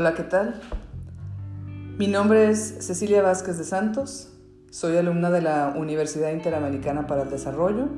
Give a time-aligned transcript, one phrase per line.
[0.00, 0.58] Hola, ¿qué tal?
[1.98, 4.32] Mi nombre es Cecilia Vázquez de Santos,
[4.70, 7.88] soy alumna de la Universidad Interamericana para el Desarrollo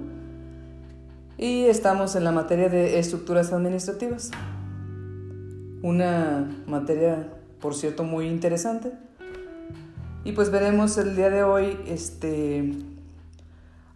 [1.39, 4.33] y estamos en la materia de estructuras administrativas.
[5.83, 8.91] Una materia, por cierto, muy interesante.
[10.25, 12.79] Y pues veremos el día de hoy este,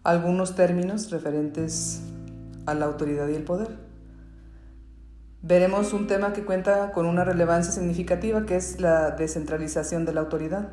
[0.03, 2.03] algunos términos referentes
[2.65, 3.86] a la autoridad y el poder
[5.41, 10.21] veremos un tema que cuenta con una relevancia significativa que es la descentralización de la
[10.21, 10.69] autoridad.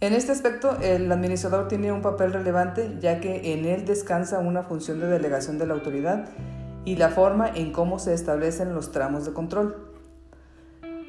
[0.00, 4.62] En este aspecto, el administrador tiene un papel relevante ya que en él descansa una
[4.62, 6.26] función de delegación de la autoridad
[6.84, 9.90] y la forma en cómo se establecen los tramos de control.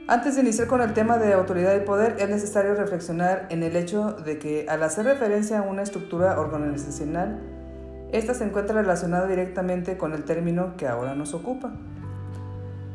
[0.08, 3.78] Antes de iniciar con el tema de autoridad y poder, es necesario reflexionar en el
[3.78, 7.40] hecho de que al hacer referencia a una estructura organizacional,
[8.12, 11.72] esta se encuentra relacionada directamente con el término que ahora nos ocupa,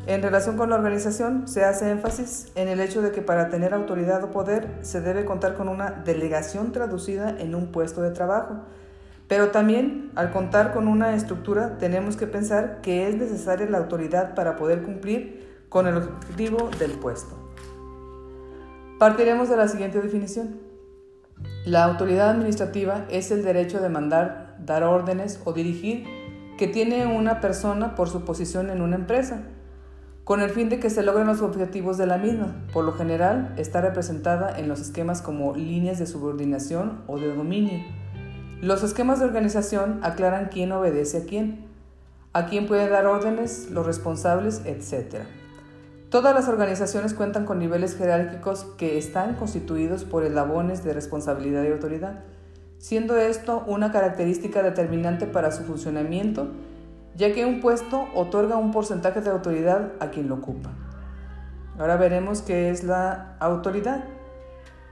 [0.07, 3.75] en relación con la organización, se hace énfasis en el hecho de que para tener
[3.75, 8.61] autoridad o poder se debe contar con una delegación traducida en un puesto de trabajo.
[9.27, 14.37] Pero también, al contar con una estructura, tenemos que pensar que es necesaria la autoridad
[14.37, 17.35] para poder cumplir con el objetivo del puesto.
[19.01, 20.61] Partiremos de la siguiente definición.
[21.65, 26.07] La autoridad administrativa es el derecho de mandar, dar órdenes o dirigir
[26.57, 29.43] que tiene una persona por su posición en una empresa
[30.27, 32.53] con el fin de que se logren los objetivos de la misma.
[32.73, 37.85] Por lo general, está representada en los esquemas como líneas de subordinación o de dominio.
[38.61, 41.67] Los esquemas de organización aclaran quién obedece a quién,
[42.33, 45.27] a quién puede dar órdenes, los responsables, etc.
[46.11, 51.71] Todas las organizaciones cuentan con niveles jerárquicos que están constituidos por eslabones de responsabilidad y
[51.71, 52.25] autoridad,
[52.79, 56.49] siendo esto una característica determinante para su funcionamiento
[57.17, 60.71] ya que un puesto otorga un porcentaje de autoridad a quien lo ocupa.
[61.79, 64.05] Ahora veremos qué es la autoridad.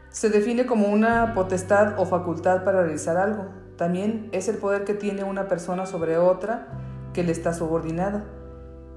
[0.08, 3.46] Se define como una potestad o facultad para realizar algo.
[3.76, 6.68] También es el poder que tiene una persona sobre otra
[7.12, 8.24] que le está subordinada.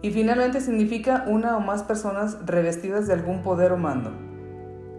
[0.01, 4.11] Y finalmente significa una o más personas revestidas de algún poder o mando.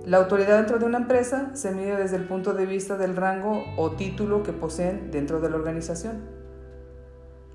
[0.05, 3.62] La autoridad dentro de una empresa se mide desde el punto de vista del rango
[3.77, 6.38] o título que poseen dentro de la organización.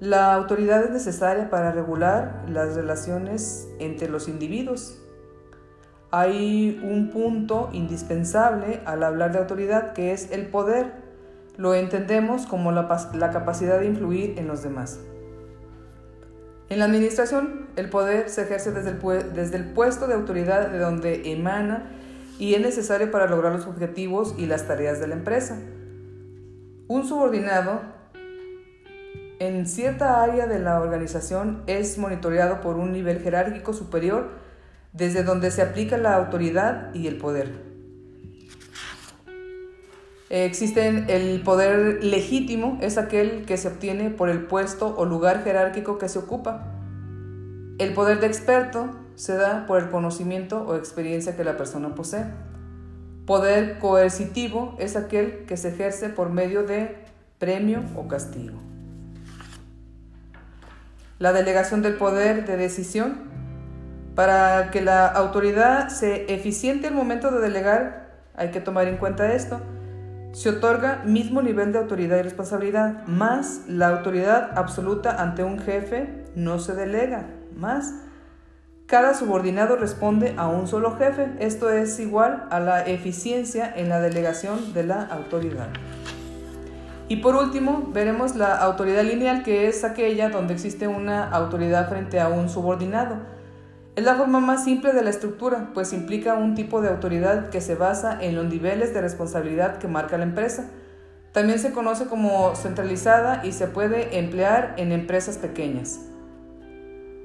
[0.04, 5.02] La autoridad es necesaria para regular las relaciones entre los individuos.
[6.12, 10.92] Hay un punto indispensable al hablar de autoridad que es el poder.
[11.56, 12.90] Lo entendemos como la,
[13.32, 15.00] capacidad de influir en los demás.
[16.68, 20.80] En la administración, el poder se ejerce desde el, desde el puesto de autoridad de
[20.80, 21.94] donde emana
[22.38, 25.58] y es necesario para lograr los objetivos y las tareas de la empresa.
[26.90, 27.93] Un subordinado
[29.40, 34.32] en cierta área de la organización es monitoreado por un nivel jerárquico superior
[34.94, 37.74] desde donde se aplica la autoridad y el poder.
[40.30, 45.98] Existe el poder legítimo, es aquel que se obtiene por el puesto o lugar jerárquico
[45.98, 46.68] que se ocupa.
[47.78, 52.26] El poder de experto se da por el conocimiento o experiencia que la persona posee.
[53.28, 56.96] Poder coercitivo es aquel que se ejerce por medio de
[57.38, 58.73] premio o castigo
[61.24, 63.32] la delegación del poder de decisión.
[64.14, 69.32] Para que la autoridad sea eficiente al momento de delegar, hay que tomar en cuenta
[69.32, 69.62] esto.
[70.34, 76.26] Se otorga mismo nivel de autoridad y responsabilidad, más la autoridad absoluta ante un jefe
[76.36, 77.94] no se delega, más
[78.86, 81.32] cada subordinado responde a un solo jefe.
[81.40, 85.70] Esto es igual a la eficiencia en la delegación de la autoridad.
[87.10, 92.20] Y por último, veremos la autoridad lineal, que es aquella donde existe una autoridad frente
[92.20, 93.18] a un subordinado.
[93.96, 97.62] Es la forma más simple de la estructura, pues implica un tipo de autoridad que
[97.62, 100.66] se basa en los niveles de responsabilidad que marca la empresa.
[101.32, 106.00] También se conoce como centralizada y se puede emplear en empresas pequeñas.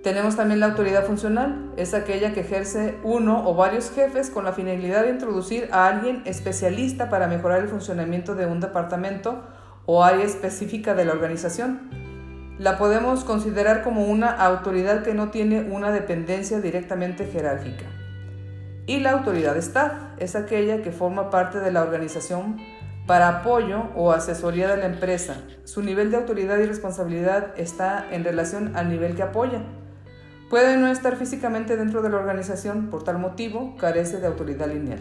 [0.02, 4.52] Tenemos también la autoridad funcional, es aquella que ejerce uno o varios jefes con la
[4.52, 9.42] finalidad de introducir a alguien especialista para mejorar el funcionamiento de un departamento
[9.90, 11.88] o área específica de la organización.
[12.58, 17.86] La podemos considerar como una autoridad que no tiene una dependencia directamente jerárquica.
[18.84, 22.58] Y la autoridad staff es aquella que forma parte de la organización
[23.06, 25.38] para apoyo o asesoría de la empresa.
[25.64, 29.62] Su nivel de autoridad y responsabilidad está en relación al nivel que apoya.
[30.50, 35.00] Puede no estar físicamente dentro de la organización, por tal motivo carece de autoridad lineal.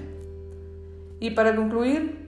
[1.20, 2.27] Y para concluir,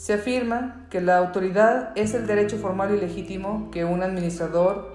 [0.00, 4.94] se afirma que la autoridad es el derecho formal y legítimo que un administrador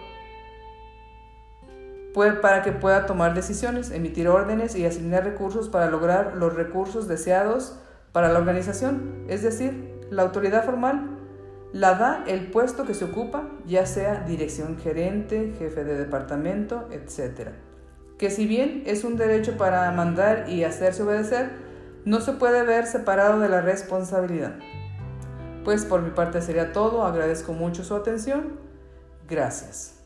[2.41, 7.77] para que pueda tomar decisiones, emitir órdenes y asignar recursos para lograr los recursos deseados
[8.13, 9.25] para la organización.
[9.27, 11.19] Es decir, la autoridad formal
[11.71, 17.49] la da el puesto que se ocupa, ya sea dirección gerente, jefe de departamento, etc.
[18.17, 21.51] Que si bien es un derecho para mandar y hacerse obedecer,
[22.05, 24.55] no se puede ver separado de la responsabilidad.
[25.65, 28.59] Pues por mi parte sería todo, agradezco mucho su atención,
[29.27, 30.04] gracias.